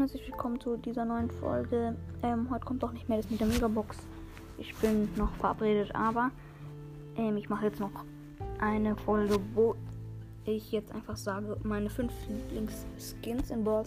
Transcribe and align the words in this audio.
herzlich 0.00 0.26
willkommen 0.26 0.58
zu 0.58 0.76
dieser 0.78 1.04
neuen 1.04 1.30
Folge. 1.30 1.94
Ähm, 2.22 2.48
heute 2.50 2.64
kommt 2.64 2.82
doch 2.82 2.92
nicht 2.92 3.08
mehr 3.10 3.18
das 3.18 3.30
mit 3.30 3.40
der 3.40 3.46
Megabox. 3.46 3.98
Ich 4.56 4.74
bin 4.76 5.08
noch 5.16 5.32
verabredet, 5.34 5.94
aber 5.94 6.30
ähm, 7.16 7.36
ich 7.36 7.50
mache 7.50 7.66
jetzt 7.66 7.78
noch 7.78 7.90
eine 8.58 8.96
Folge, 8.96 9.38
wo 9.54 9.76
ich 10.46 10.72
jetzt 10.72 10.92
einfach 10.92 11.16
sage, 11.16 11.58
meine 11.62 11.90
fünf 11.90 12.12
Lieblingsskins 12.26 13.50
in 13.50 13.64
Brawl. 13.64 13.84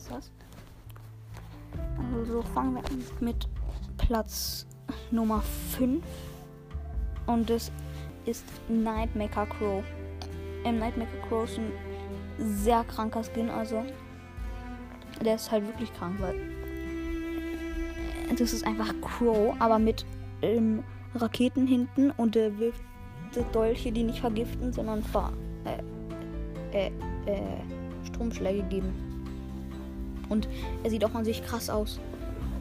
Also 2.13 2.41
fangen 2.54 2.76
wir 2.76 2.85
an 2.85 3.04
mit 3.20 3.49
Platz 3.98 4.68
Nummer 5.10 5.41
5. 5.76 6.05
Und 7.26 7.49
das 7.49 7.72
ist 8.26 8.46
Nightmaker 8.70 9.48
Crow. 9.48 9.84
Ähm, 10.63 10.77
Nightmaker 10.77 11.18
Crow 11.27 11.46
ist 11.46 11.58
ein 11.58 11.72
sehr 12.38 12.84
kranker 12.84 13.24
Skin, 13.24 13.49
also 13.49 13.84
der 15.24 15.36
ist 15.36 15.52
halt 15.52 15.66
wirklich 15.66 15.94
krank, 15.94 16.16
weil 16.20 16.36
das 18.38 18.54
ist 18.54 18.66
einfach 18.66 18.94
Crow, 19.02 19.55
aber 19.60 19.80
mit 19.80 20.05
ähm, 20.41 20.84
Raketen 21.14 21.68
hinten 21.68 22.12
und 22.12 22.36
der 22.36 22.58
wirft 22.58 22.82
Dolche, 23.52 23.91
die 23.91 24.04
nicht 24.04 24.20
vergiften, 24.20 24.72
sondern 24.72 25.04
ver 25.04 25.32
äh, 25.66 26.88
äh, 26.88 26.91
äh, 27.26 27.41
Stromschläge 28.05 28.63
geben. 28.63 28.93
Und 30.30 30.48
er 30.84 30.90
sieht 30.90 31.04
auch 31.04 31.13
an 31.13 31.26
sich 31.26 31.43
krass 31.43 31.70
aus. 31.70 31.99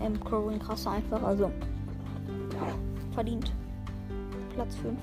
Ähm, 0.01 0.15
ein 0.15 0.59
krasser 0.59 0.91
einfach, 0.91 1.23
also 1.23 1.51
verdient. 3.13 3.53
Platz 4.55 4.77
5. 4.77 4.99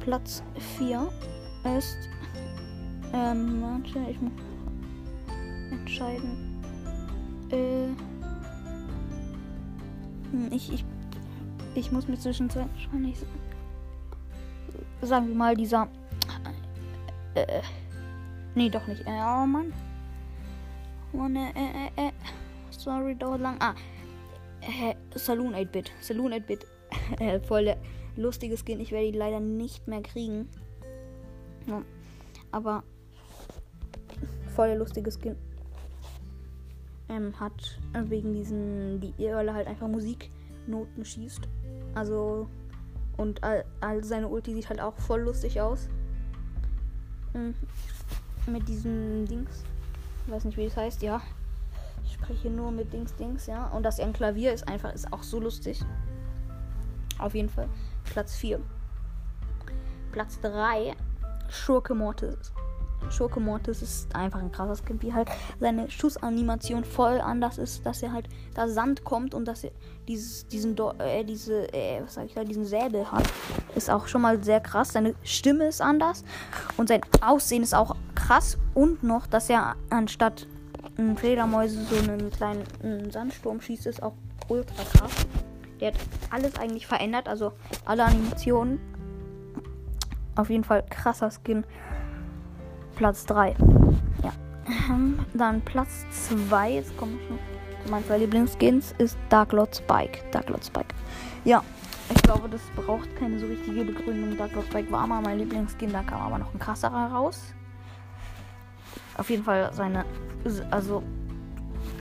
Platz 0.00 0.42
4 0.78 1.08
ist 1.76 1.98
ähm, 3.12 3.62
warte, 3.62 4.10
ich 4.10 4.20
muss 4.20 4.32
entscheiden. 5.70 6.60
Äh. 7.50 7.88
Hm, 10.30 10.48
ich, 10.50 10.72
ich, 10.72 10.84
ich 11.74 11.92
muss 11.92 12.08
mir 12.08 12.18
zwischenzeit 12.18 12.68
wahrscheinlich 12.74 13.16
sagen 15.02 15.28
wir 15.28 15.34
mal 15.34 15.56
dieser. 15.56 15.88
Äh, 17.34 17.62
nee, 18.54 18.68
doch 18.68 18.86
nicht. 18.86 19.02
Äh, 19.06 19.20
oh 19.20 19.46
Mann. 19.46 19.72
Mann, 21.12 21.36
äh, 21.36 21.50
äh, 21.50 22.08
äh. 22.08 22.12
Sorry, 22.70 23.14
dauert 23.14 23.40
lang. 23.40 23.56
Ah. 23.60 23.74
Äh, 24.60 24.96
Saloon 25.16 25.54
8-Bit. 25.54 25.92
Saloon 26.00 26.32
8-Bit. 26.32 26.66
Voll 27.46 27.64
der 27.64 27.78
lustige 28.16 28.56
Skin. 28.56 28.80
Ich 28.80 28.90
werde 28.90 29.06
ihn 29.06 29.14
leider 29.14 29.38
nicht 29.38 29.86
mehr 29.86 30.02
kriegen. 30.02 30.48
Ja. 31.66 31.80
Aber 32.50 32.82
voll 34.54 34.66
der 34.66 34.76
lustige 34.76 35.12
Skin 35.12 35.36
ähm, 37.08 37.38
hat 37.38 37.78
wegen 37.92 38.32
diesen, 38.32 39.00
die 39.00 39.14
Irle 39.18 39.54
halt 39.54 39.66
einfach 39.66 39.88
Musiknoten 39.88 41.04
schießt. 41.04 41.48
Also, 41.94 42.48
und 43.16 43.42
all, 43.42 43.64
all, 43.80 44.04
seine 44.04 44.28
Ulti 44.28 44.54
sieht 44.54 44.68
halt 44.68 44.80
auch 44.80 44.96
voll 44.96 45.22
lustig 45.22 45.60
aus. 45.60 45.88
Mhm. 47.34 47.54
Mit 48.46 48.68
diesen 48.68 49.26
Dings. 49.26 49.64
Ich 50.26 50.32
weiß 50.32 50.44
nicht, 50.44 50.56
wie 50.56 50.66
das 50.66 50.76
heißt, 50.76 51.02
ja. 51.02 51.20
Ich 52.04 52.14
spreche 52.14 52.50
nur 52.50 52.70
mit 52.70 52.92
Dings, 52.92 53.14
Dings, 53.16 53.46
ja. 53.46 53.66
Und 53.68 53.82
dass 53.82 53.98
er 53.98 54.06
ein 54.06 54.12
Klavier 54.12 54.52
ist 54.52 54.68
einfach, 54.68 54.92
ist 54.92 55.12
auch 55.12 55.22
so 55.22 55.40
lustig. 55.40 55.84
Auf 57.18 57.34
jeden 57.34 57.48
Fall. 57.48 57.68
Platz 58.04 58.36
4. 58.36 58.60
Platz 60.12 60.40
3. 60.40 60.94
Schurke 61.48 61.94
Mortis. 61.94 62.52
Schurke 63.10 63.40
Mortis 63.40 63.82
ist 63.82 64.14
einfach 64.14 64.40
ein 64.40 64.52
krasser 64.52 64.76
Skin, 64.76 65.00
wie 65.02 65.12
halt 65.12 65.28
seine 65.60 65.90
Schussanimation 65.90 66.84
voll 66.84 67.20
anders 67.20 67.58
ist, 67.58 67.84
dass 67.86 68.02
er 68.02 68.12
halt 68.12 68.28
da 68.54 68.68
Sand 68.68 69.04
kommt 69.04 69.34
und 69.34 69.46
dass 69.46 69.64
er 69.64 69.70
dieses, 70.06 70.46
diesen, 70.48 70.76
äh, 70.98 71.24
diese, 71.24 71.72
äh, 71.72 72.02
was 72.02 72.14
sag 72.14 72.26
ich 72.26 72.34
da, 72.34 72.44
diesen 72.44 72.64
Säbel 72.64 73.10
hat, 73.10 73.24
ist 73.74 73.90
auch 73.90 74.06
schon 74.06 74.22
mal 74.22 74.42
sehr 74.42 74.60
krass. 74.60 74.92
Seine 74.92 75.14
Stimme 75.22 75.66
ist 75.66 75.80
anders 75.80 76.24
und 76.76 76.88
sein 76.88 77.00
Aussehen 77.20 77.62
ist 77.62 77.74
auch 77.74 77.96
krass 78.14 78.58
und 78.74 79.02
noch, 79.02 79.26
dass 79.26 79.48
er 79.50 79.76
anstatt 79.90 80.46
ein 80.96 81.16
Fledermäuse 81.16 81.84
so 81.84 81.96
einen 81.96 82.30
kleinen 82.30 82.64
einen 82.82 83.10
Sandsturm 83.10 83.60
schießt, 83.60 83.86
ist 83.86 84.02
auch 84.02 84.14
ultra 84.48 84.82
krass. 84.82 85.26
Der 85.80 85.92
hat 85.92 86.00
alles 86.30 86.56
eigentlich 86.56 86.86
verändert, 86.86 87.28
also 87.28 87.52
alle 87.84 88.04
Animationen. 88.04 88.80
Auf 90.34 90.50
jeden 90.50 90.64
Fall 90.64 90.84
krasser 90.88 91.30
Skin. 91.30 91.64
Platz 92.98 93.24
3. 93.26 93.54
Ja. 94.24 94.32
Ähm, 94.90 95.20
dann 95.32 95.60
Platz 95.60 96.04
2. 96.48 96.72
Jetzt 96.72 96.96
komme 96.96 97.12
ich 97.12 97.30
noch 97.30 97.84
zu 97.84 97.90
meinen 97.92 98.04
zwei 98.04 98.18
Lieblingsskins. 98.18 98.92
Ist 98.98 99.16
Dark 99.28 99.52
Lord 99.52 99.76
Spike. 99.76 100.18
Dark 100.32 100.48
Lord 100.48 100.64
Spike. 100.64 100.92
Ja. 101.44 101.62
Ich 102.12 102.20
glaube, 102.22 102.48
das 102.48 102.60
braucht 102.74 103.14
keine 103.16 103.38
so 103.38 103.46
richtige 103.46 103.84
Begründung. 103.84 104.36
Dark 104.36 104.52
Lord 104.52 104.66
Spike 104.66 104.90
war 104.90 105.06
mal 105.06 105.22
mein 105.22 105.38
Lieblingsskin. 105.38 105.92
Da 105.92 106.02
kam 106.02 106.20
aber 106.22 106.38
noch 106.38 106.52
ein 106.52 106.58
krasserer 106.58 107.12
raus. 107.12 107.54
Auf 109.16 109.30
jeden 109.30 109.44
Fall 109.44 109.70
seine. 109.72 110.04
Also. 110.72 111.04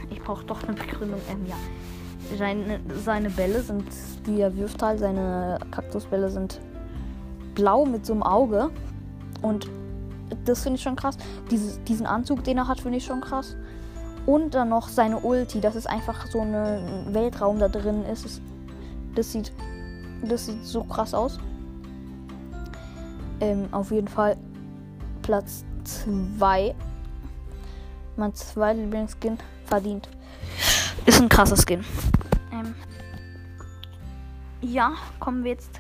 Ich 0.10 0.20
brauche 0.24 0.46
doch 0.46 0.64
eine 0.64 0.74
Begründung. 0.74 1.22
Ähm, 1.30 1.46
ja. 1.46 1.58
Seine, 2.40 2.80
seine 3.04 3.30
Bälle 3.30 3.62
sind, 3.62 3.86
die 4.26 4.42
er 4.42 4.58
wirft 4.58 4.82
halt, 4.82 4.98
seine 5.00 5.60
Kaktusbälle 5.70 6.32
sind 6.32 6.60
blau 7.54 7.86
mit 7.86 8.04
so 8.04 8.14
einem 8.14 8.24
Auge. 8.24 8.72
Und 9.44 9.70
das 10.46 10.64
finde 10.64 10.78
ich 10.78 10.84
schon 10.84 10.96
krass. 10.96 11.18
Dieses, 11.52 11.84
diesen 11.84 12.06
Anzug, 12.06 12.44
den 12.44 12.58
er 12.58 12.68
hat, 12.68 12.80
finde 12.80 12.98
ich 12.98 13.06
schon 13.06 13.22
krass. 13.22 13.56
Und 14.26 14.54
dann 14.54 14.70
noch 14.70 14.90
seine 14.90 15.20
Ulti, 15.20 15.62
dass 15.62 15.76
es 15.76 15.86
einfach 15.86 16.28
so 16.28 16.42
ein 16.42 17.14
Weltraum 17.14 17.60
da 17.60 17.70
drin 17.70 18.04
ist. 18.06 18.42
Das 19.16 19.32
sieht, 19.32 19.54
das 20.22 20.46
sieht 20.46 20.64
so 20.66 20.84
krass 20.84 21.14
aus. 21.14 21.40
Ähm, 23.40 23.68
auf 23.72 23.92
jeden 23.92 24.08
Fall 24.08 24.36
Platz 25.22 25.64
2. 26.38 26.76
Mein 28.18 28.34
zweiter 28.34 28.80
Lieblingsskin 28.80 29.38
verdient. 29.66 30.10
Ist 31.06 31.22
ein 31.22 31.30
krasser 31.30 31.56
Skin. 31.56 31.86
Ähm, 32.52 32.76
ja, 34.62 34.94
kommen 35.20 35.44
wir 35.44 35.52
jetzt 35.52 35.80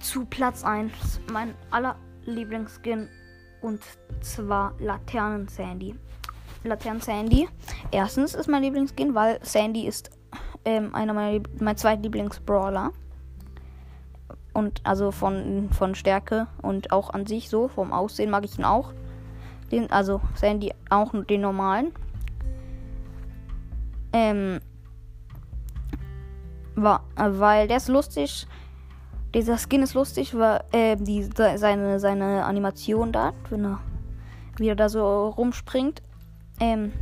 zu 0.00 0.24
Platz 0.24 0.64
1. 0.64 0.92
Mein 1.30 1.54
aller 1.70 1.96
Lieblingsskin 2.24 3.08
und 3.60 3.80
zwar 4.20 4.74
Laternen 4.78 5.48
Sandy. 5.48 5.94
Laternen 6.64 7.00
Sandy. 7.00 7.48
Erstens 7.90 8.34
ist 8.34 8.48
mein 8.48 8.62
Lieblingsskin, 8.62 9.14
weil 9.14 9.38
Sandy 9.42 9.86
ist 9.86 10.10
ähm, 10.64 10.94
einer 10.94 11.12
meiner 11.12 11.32
Lieb 11.32 11.48
mein 11.60 11.76
Zweitlieblingsbrawler. 11.76 12.92
Und 14.54 14.80
also 14.84 15.10
von, 15.10 15.70
von 15.72 15.94
Stärke 15.94 16.46
und 16.60 16.92
auch 16.92 17.10
an 17.10 17.26
sich 17.26 17.48
so, 17.48 17.68
vom 17.68 17.92
Aussehen 17.92 18.30
mag 18.30 18.44
ich 18.44 18.58
ihn 18.58 18.64
auch. 18.64 18.92
Den, 19.70 19.90
also 19.90 20.20
Sandy 20.34 20.72
auch 20.90 21.12
den 21.24 21.40
normalen. 21.40 21.92
Ähm, 24.12 24.60
war, 26.74 27.04
weil 27.16 27.66
der 27.68 27.78
ist 27.78 27.88
lustig, 27.88 28.46
dieser 29.34 29.58
Skin 29.58 29.82
ist 29.82 29.94
lustig, 29.94 30.36
weil 30.36 30.62
äh, 30.72 30.96
die, 30.96 31.28
seine, 31.34 31.98
seine 32.00 32.44
Animation 32.44 33.12
da, 33.12 33.32
wenn 33.50 33.64
er 33.64 33.80
wieder 34.56 34.76
da 34.76 34.88
so 34.88 35.28
rumspringt. 35.28 36.02
Ähm, 36.60 36.92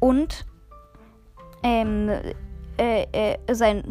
und 0.00 0.44
ähm, 1.62 2.10
äh, 2.78 3.06
äh, 3.12 3.54
sein, 3.54 3.84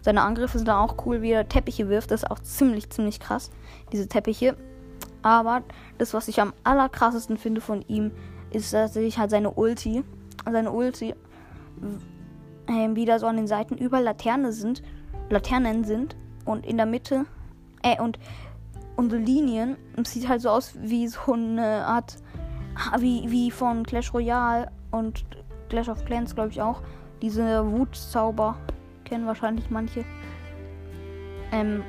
seine 0.00 0.22
Angriffe 0.22 0.58
sind 0.58 0.68
da 0.68 0.80
auch 0.80 1.06
cool, 1.06 1.22
wie 1.22 1.32
er 1.32 1.48
Teppiche 1.48 1.88
wirft. 1.88 2.10
Das 2.10 2.22
ist 2.22 2.30
auch 2.30 2.40
ziemlich, 2.40 2.90
ziemlich 2.90 3.20
krass, 3.20 3.50
diese 3.92 4.08
Teppiche. 4.08 4.56
Aber 5.22 5.62
das, 5.98 6.14
was 6.14 6.28
ich 6.28 6.40
am 6.40 6.52
allerkrassesten 6.64 7.36
finde 7.36 7.60
von 7.60 7.82
ihm, 7.82 8.12
ist 8.50 8.72
tatsächlich 8.72 9.18
halt 9.18 9.30
seine 9.30 9.50
Ulti. 9.52 10.04
Seine 10.44 10.72
Ulti, 10.72 11.14
äh, 12.66 12.94
wieder 12.94 13.18
so 13.18 13.26
an 13.26 13.36
den 13.36 13.46
Seiten 13.46 13.76
überall 13.76 14.02
Laterne 14.02 14.52
sind 14.52 14.82
Laternen 15.30 15.84
sind 15.84 16.16
und 16.44 16.66
in 16.66 16.76
der 16.76 16.86
Mitte, 16.86 17.26
äh, 17.82 18.00
und 18.00 18.18
unsere 18.96 19.20
Linien, 19.20 19.76
es 19.96 20.12
sieht 20.12 20.28
halt 20.28 20.40
so 20.40 20.50
aus 20.50 20.74
wie 20.80 21.06
so 21.08 21.32
eine 21.32 21.86
Art, 21.86 22.16
wie, 22.98 23.30
wie 23.30 23.50
von 23.50 23.84
Clash 23.84 24.12
Royale 24.14 24.70
und 24.90 25.24
Clash 25.68 25.88
of 25.88 26.04
Clans, 26.04 26.34
glaube 26.34 26.50
ich 26.50 26.60
auch. 26.60 26.82
Diese 27.20 27.70
Wutzauber 27.70 28.56
kennen 29.04 29.26
wahrscheinlich 29.26 29.70
manche. 29.70 30.04
Ähm, 31.52 31.82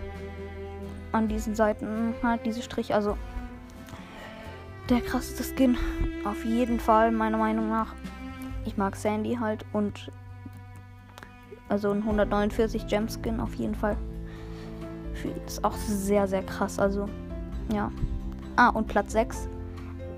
an 1.11 1.27
diesen 1.27 1.55
Seiten 1.55 2.13
halt 2.23 2.45
diese 2.45 2.61
Strich, 2.61 2.93
also 2.93 3.17
der 4.89 5.01
krasseste 5.01 5.43
Skin. 5.43 5.77
Auf 6.25 6.43
jeden 6.43 6.79
Fall, 6.79 7.11
meiner 7.11 7.37
Meinung 7.37 7.69
nach. 7.69 7.93
Ich 8.65 8.77
mag 8.77 8.95
Sandy 8.95 9.35
halt 9.35 9.65
und 9.73 10.11
also 11.69 11.91
ein 11.91 11.99
149 11.99 12.87
Gem 12.87 13.07
Skin 13.07 13.39
auf 13.39 13.55
jeden 13.55 13.75
Fall. 13.75 13.97
Ist 15.45 15.63
auch 15.63 15.75
sehr, 15.75 16.27
sehr 16.27 16.43
krass. 16.43 16.79
Also, 16.79 17.07
ja. 17.73 17.91
Ah, 18.55 18.69
und 18.69 18.87
Platz 18.87 19.13
6 19.13 19.47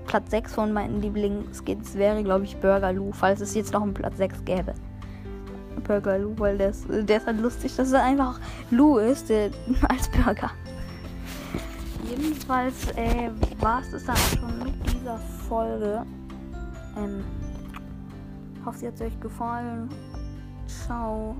Platz 0.06 0.30
6 0.30 0.54
von 0.54 0.72
meinen 0.72 1.02
Lieblingsskins 1.02 1.94
wäre, 1.96 2.22
glaube 2.22 2.44
ich, 2.44 2.56
Burger 2.56 2.92
Lou, 2.92 3.12
falls 3.12 3.40
es 3.40 3.54
jetzt 3.54 3.72
noch 3.72 3.82
einen 3.82 3.94
Platz 3.94 4.16
6 4.16 4.44
gäbe. 4.44 4.74
Burger 5.84 6.18
Lou, 6.18 6.34
weil 6.38 6.56
der 6.56 6.70
ist, 6.70 6.86
der 6.88 7.18
ist 7.18 7.26
halt 7.26 7.40
lustig, 7.40 7.74
dass 7.76 7.92
er 7.92 8.02
einfach 8.02 8.40
Lou 8.70 8.98
ist, 8.98 9.28
der, 9.28 9.50
als 9.88 10.08
Burger. 10.08 10.50
Jedenfalls 12.08 12.88
äh, 12.96 13.30
war 13.60 13.80
es 13.80 13.90
das 13.90 14.04
dann 14.04 14.16
schon 14.16 14.58
mit 14.60 14.74
dieser 14.92 15.18
Folge. 15.48 16.06
Ähm, 16.96 17.24
hoffe, 18.64 18.78
sie 18.78 18.86
hat 18.86 19.00
euch 19.00 19.18
gefallen. 19.20 19.88
Ciao. 20.66 21.36